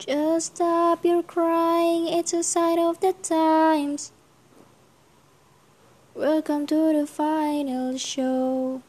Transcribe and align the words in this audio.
Just 0.00 0.56
stop 0.56 1.04
your 1.04 1.22
crying, 1.22 2.08
it's 2.08 2.32
a 2.32 2.42
sign 2.42 2.78
of 2.78 3.00
the 3.00 3.12
times. 3.22 4.12
Welcome 6.14 6.66
to 6.68 6.98
the 6.98 7.06
final 7.06 7.98
show. 7.98 8.80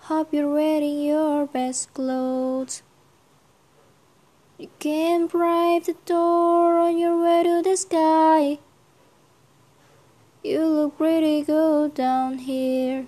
Hope 0.00 0.34
you're 0.34 0.52
wearing 0.52 1.02
your 1.02 1.46
best 1.46 1.94
clothes. 1.94 2.82
You 4.58 4.70
can 4.80 5.28
bribe 5.28 5.84
the 5.84 5.94
door 6.04 6.78
on 6.78 6.98
your 6.98 7.22
way 7.22 7.44
to 7.44 7.62
the 7.62 7.76
sky. 7.76 8.58
You 10.42 10.66
look 10.66 10.98
pretty 10.98 11.42
good 11.42 11.94
down 11.94 12.38
here, 12.38 13.06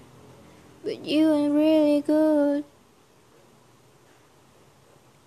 but 0.85 1.05
you 1.05 1.35
ain't 1.35 1.55
really 1.55 2.03
good. 2.03 2.65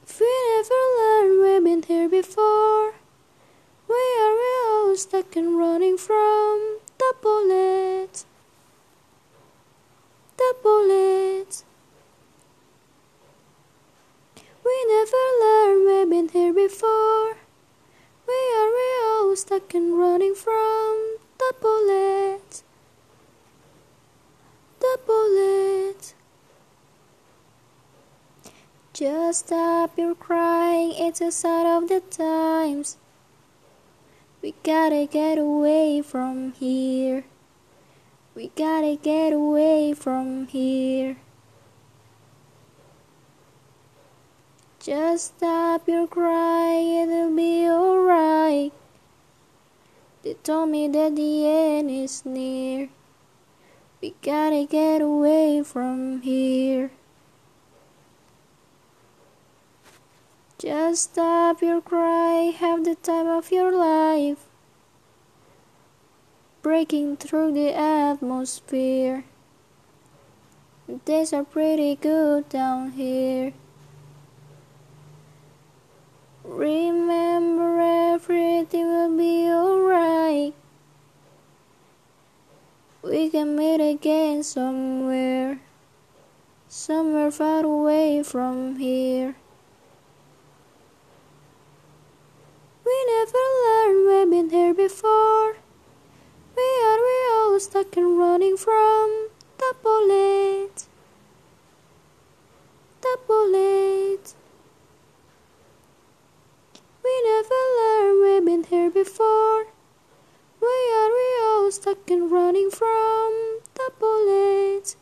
If 0.09 0.21
we 0.21 0.27
never 0.55 0.73
learned, 0.97 1.43
we've 1.43 1.63
been 1.63 1.83
here 1.83 2.09
before. 2.09 2.93
We 3.89 3.95
are 4.21 4.35
stuck 4.97 5.35
and 5.35 5.57
running 5.57 5.95
from 5.95 6.79
the 6.97 7.13
bullets. 7.21 8.25
The 10.37 10.55
bullets. 10.63 11.63
We 14.65 14.85
never 14.89 15.23
learned, 15.41 15.85
we've 15.85 16.09
been 16.09 16.29
here 16.29 16.51
before. 16.51 17.37
We 18.27 18.39
are 18.57 18.73
all 19.03 19.35
stuck 19.35 19.73
and 19.75 19.97
running 19.99 20.33
from 20.33 21.17
the 21.37 21.53
bullets. 21.61 22.63
The 24.79 24.99
bullets. 25.05 26.15
Just 28.93 29.45
stop 29.45 29.95
your 29.95 30.15
crying, 30.15 30.93
it's 30.97 31.21
a 31.21 31.31
sign 31.31 31.67
of 31.67 31.87
the 31.87 31.99
times. 31.99 32.97
We 34.41 34.53
gotta 34.63 35.07
get 35.11 35.39
away 35.39 36.01
from 36.03 36.53
here. 36.53 37.25
We 38.35 38.51
gotta 38.55 38.95
get 38.95 39.33
away 39.33 39.93
from 39.93 40.45
here. 40.47 41.17
Just 44.79 45.37
stop 45.37 45.87
your 45.87 46.07
crying, 46.07 47.09
it'll 47.09 47.35
be 47.35 47.67
alright. 47.67 48.71
They 50.21 50.35
told 50.35 50.69
me 50.69 50.87
that 50.87 51.15
the 51.15 51.47
end 51.47 51.89
is 51.89 52.23
near. 52.23 52.89
We 54.01 54.13
gotta 54.21 54.67
get 54.69 55.01
away 55.01 55.63
from 55.63 56.21
here. 56.21 56.91
Just 60.67 61.13
stop 61.15 61.61
your 61.61 61.79
cry, 61.79 62.51
have 62.59 62.83
the 62.83 62.95
time 62.95 63.27
of 63.27 63.53
your 63.53 63.71
life. 63.71 64.43
Breaking 66.61 67.15
through 67.15 67.53
the 67.53 67.73
atmosphere. 67.73 69.23
Days 71.05 71.31
are 71.31 71.45
pretty 71.45 71.95
good 71.95 72.49
down 72.49 72.91
here. 72.91 73.53
Remember, 76.43 77.79
everything 77.79 78.87
will 78.87 79.17
be 79.17 79.47
alright. 79.47 80.53
We 83.03 83.29
can 83.29 83.55
meet 83.55 83.79
again 83.79 84.43
somewhere, 84.43 85.61
somewhere 86.67 87.31
far 87.31 87.63
away 87.63 88.21
from 88.21 88.75
here. 88.75 89.37
Stuck 97.67 97.97
and 97.97 98.17
running 98.17 98.55
from 98.55 99.27
the 99.57 99.75
bullets. 99.83 100.87
The 103.01 103.17
bullets. 103.27 104.35
We 107.03 107.13
never 107.25 107.61
learned, 107.79 108.21
we've 108.23 108.45
been 108.45 108.63
here 108.63 108.89
before. 108.89 109.65
We 110.61 110.75
are 110.99 111.11
we 111.19 111.27
all 111.43 111.69
stuck 111.69 112.09
and 112.09 112.31
running 112.31 112.69
from 112.69 113.59
the 113.75 113.91
bullets. 113.99 114.95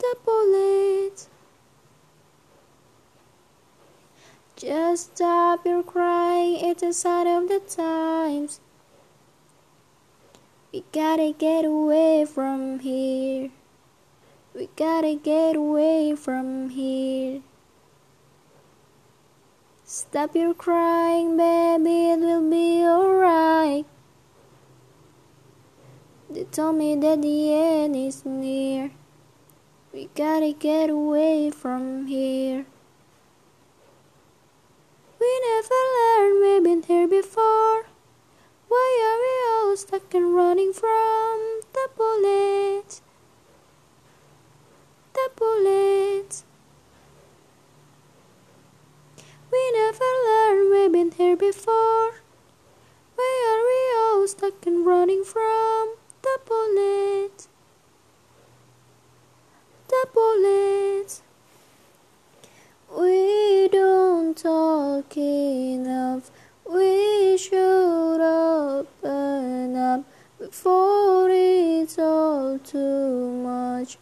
The 0.00 0.16
bullets. 0.24 1.28
Just 4.56 5.14
stop 5.16 5.64
your 5.64 5.84
crying, 5.84 6.68
it's 6.68 6.82
a 6.82 6.92
sign 6.92 7.28
of 7.28 7.48
the 7.48 7.60
times. 7.60 8.58
We 10.72 10.84
gotta 10.90 11.34
get 11.38 11.66
away 11.66 12.24
from 12.24 12.78
here. 12.78 13.50
We 14.54 14.70
gotta 14.74 15.16
get 15.16 15.54
away 15.54 16.16
from 16.16 16.70
here. 16.70 17.42
Stop 19.84 20.34
your 20.34 20.54
crying, 20.54 21.36
baby, 21.36 22.12
it 22.12 22.20
will 22.20 22.48
be 22.48 22.82
alright. 22.84 23.84
They 26.30 26.44
told 26.44 26.76
me 26.76 26.96
that 26.96 27.20
the 27.20 27.52
end 27.52 27.94
is 27.94 28.24
near. 28.24 28.92
We 29.92 30.08
gotta 30.14 30.54
get 30.54 30.88
away 30.88 31.50
from 31.50 32.06
here. 32.06 32.64
We 35.20 35.40
never 35.50 35.74
learned, 35.98 36.40
we've 36.40 36.64
been 36.64 36.82
here 36.82 37.06
before. 37.06 37.84
Why 38.68 38.88
are 39.04 39.20
we 39.20 39.68
all 39.68 39.76
stuck 39.76 40.01
and 40.14 40.34
running 40.34 40.72
from 40.72 41.60
the 41.72 41.88
bullets? 41.96 43.00
The 45.14 45.30
bullets. 45.36 46.44
We 49.50 49.72
never 49.72 50.04
learned, 50.26 50.70
we've 50.70 50.92
been 50.92 51.12
here 51.12 51.36
before. 51.36 52.22
Why 53.14 53.32
are 53.50 53.62
we 53.70 53.78
all 54.00 54.28
stuck 54.28 54.66
and 54.66 54.84
running 54.86 55.24
from 55.24 55.51
too 72.58 73.30
much. 73.42 73.98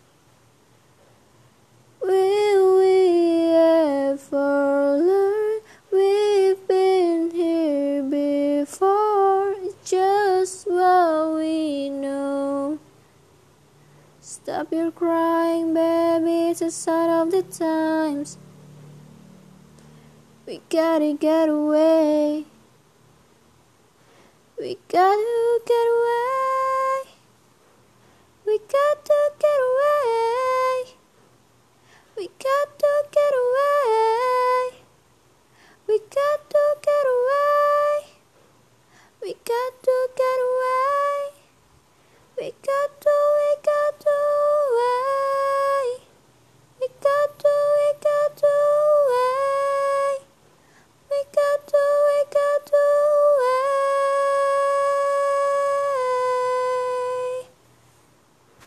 Will 2.02 2.78
we 2.78 3.52
ever 3.54 4.96
learn? 4.98 5.60
We've 5.92 6.66
been 6.66 7.30
here 7.30 8.02
before. 8.02 9.52
It's 9.58 9.90
just 9.90 10.66
what 10.66 11.36
we 11.36 11.90
know. 11.90 12.78
Stop 14.20 14.72
your 14.72 14.90
crying, 14.90 15.74
baby. 15.74 16.50
It's 16.50 16.62
a 16.62 16.70
sign 16.70 17.10
of 17.10 17.30
the 17.30 17.42
times. 17.42 18.38
We 20.46 20.60
gotta 20.68 21.14
get 21.14 21.48
away. 21.48 22.44
We 24.58 24.78
gotta 24.88 25.60
get 25.66 25.86
away. 25.94 26.29